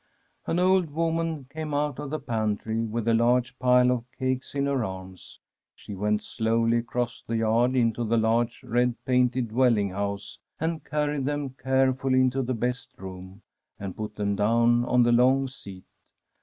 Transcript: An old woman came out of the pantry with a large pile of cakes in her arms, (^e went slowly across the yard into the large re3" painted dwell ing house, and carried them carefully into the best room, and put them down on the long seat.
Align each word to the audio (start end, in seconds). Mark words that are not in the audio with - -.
An 0.47 0.57
old 0.57 0.89
woman 0.89 1.43
came 1.45 1.75
out 1.75 1.99
of 1.99 2.09
the 2.09 2.19
pantry 2.19 2.79
with 2.87 3.07
a 3.07 3.13
large 3.13 3.59
pile 3.59 3.91
of 3.91 4.11
cakes 4.17 4.55
in 4.55 4.65
her 4.65 4.83
arms, 4.83 5.39
(^e 5.77 5.95
went 5.95 6.23
slowly 6.23 6.77
across 6.77 7.21
the 7.21 7.37
yard 7.37 7.75
into 7.75 8.03
the 8.03 8.17
large 8.17 8.61
re3" 8.61 8.95
painted 9.05 9.49
dwell 9.49 9.77
ing 9.77 9.91
house, 9.91 10.39
and 10.59 10.83
carried 10.83 11.25
them 11.25 11.51
carefully 11.51 12.19
into 12.19 12.41
the 12.41 12.55
best 12.55 12.97
room, 12.97 13.43
and 13.79 13.95
put 13.95 14.15
them 14.15 14.35
down 14.35 14.83
on 14.85 15.03
the 15.03 15.11
long 15.11 15.47
seat. 15.47 15.85